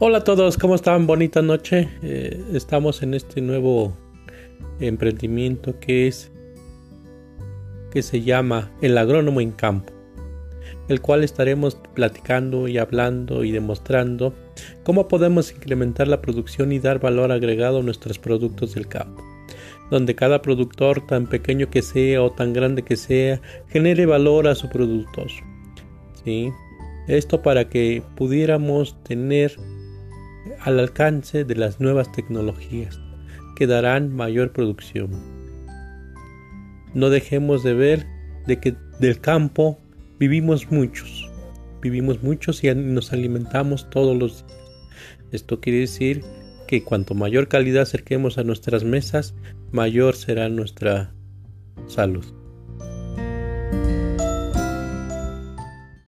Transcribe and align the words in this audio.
Hola 0.00 0.18
a 0.18 0.24
todos, 0.24 0.56
¿cómo 0.58 0.76
están? 0.76 1.08
Bonita 1.08 1.42
noche. 1.42 1.88
Eh, 2.02 2.40
estamos 2.52 3.02
en 3.02 3.14
este 3.14 3.40
nuevo 3.40 3.96
emprendimiento 4.78 5.80
que 5.80 6.06
es 6.06 6.30
que 7.90 8.02
se 8.02 8.22
llama 8.22 8.70
El 8.80 8.96
agrónomo 8.96 9.40
en 9.40 9.50
campo, 9.50 9.92
el 10.86 11.00
cual 11.00 11.24
estaremos 11.24 11.74
platicando 11.94 12.68
y 12.68 12.78
hablando 12.78 13.42
y 13.42 13.50
demostrando 13.50 14.34
cómo 14.84 15.08
podemos 15.08 15.50
incrementar 15.50 16.06
la 16.06 16.20
producción 16.20 16.70
y 16.70 16.78
dar 16.78 17.00
valor 17.00 17.32
agregado 17.32 17.80
a 17.80 17.82
nuestros 17.82 18.20
productos 18.20 18.74
del 18.74 18.86
campo, 18.86 19.20
donde 19.90 20.14
cada 20.14 20.42
productor, 20.42 21.04
tan 21.08 21.26
pequeño 21.26 21.70
que 21.70 21.82
sea 21.82 22.22
o 22.22 22.30
tan 22.30 22.52
grande 22.52 22.84
que 22.84 22.94
sea, 22.94 23.40
genere 23.66 24.06
valor 24.06 24.46
a 24.46 24.54
sus 24.54 24.70
productos. 24.70 25.32
¿Sí? 26.24 26.52
Esto 27.08 27.42
para 27.42 27.68
que 27.68 28.00
pudiéramos 28.14 29.02
tener 29.02 29.56
al 30.60 30.78
alcance 30.80 31.44
de 31.44 31.54
las 31.54 31.80
nuevas 31.80 32.10
tecnologías 32.12 33.00
que 33.56 33.66
darán 33.66 34.14
mayor 34.14 34.52
producción. 34.52 35.10
No 36.94 37.10
dejemos 37.10 37.62
de 37.62 37.74
ver 37.74 38.06
de 38.46 38.60
que 38.60 38.74
del 38.98 39.20
campo 39.20 39.78
vivimos 40.18 40.70
muchos, 40.70 41.28
vivimos 41.82 42.22
muchos 42.22 42.64
y 42.64 42.74
nos 42.74 43.12
alimentamos 43.12 43.88
todos 43.90 44.16
los 44.16 44.46
días. 44.46 44.58
Esto 45.32 45.60
quiere 45.60 45.80
decir 45.80 46.24
que 46.66 46.82
cuanto 46.82 47.14
mayor 47.14 47.48
calidad 47.48 47.82
acerquemos 47.82 48.38
a 48.38 48.44
nuestras 48.44 48.84
mesas, 48.84 49.34
mayor 49.72 50.16
será 50.16 50.48
nuestra 50.48 51.12
salud. 51.86 52.37